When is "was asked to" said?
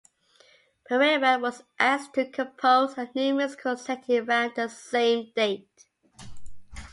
1.39-2.27